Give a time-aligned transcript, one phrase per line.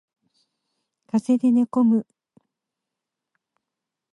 [1.05, 2.07] 風邪で寝込む